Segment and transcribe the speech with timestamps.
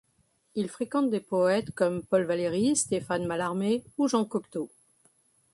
[0.55, 4.67] Il fréquente des poètes comme Paul Valéry, Stéphane Mallarmé ou Jean Cocteau.